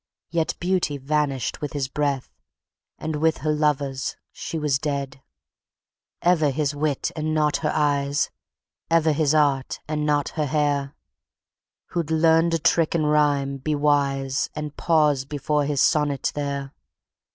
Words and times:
yet 0.31 0.55
Beauty 0.59 0.97
vanished 0.97 1.61
with 1.61 1.73
his 1.73 1.87
breath, 1.87 2.35
and, 2.97 3.17
with 3.17 3.37
her 3.45 3.51
lovers, 3.51 4.15
she 4.31 4.57
was 4.57 4.79
dead... 4.79 5.21
—Ever 6.23 6.49
his 6.49 6.73
wit 6.73 7.11
and 7.15 7.35
not 7.35 7.57
her 7.57 7.71
eyes, 7.71 8.31
ever 8.89 9.11
his 9.11 9.35
art 9.35 9.79
and 9.87 10.03
not 10.03 10.29
her 10.29 10.47
hair: 10.47 10.95
"Who'd 11.89 12.09
learn 12.09 12.51
a 12.51 12.57
trick 12.57 12.95
in 12.95 13.05
rhyme, 13.05 13.57
be 13.57 13.75
wise 13.75 14.49
and 14.55 14.75
pause 14.75 15.23
before 15.23 15.65
his 15.65 15.83
sonnet 15.83 16.31
there"... 16.33 16.73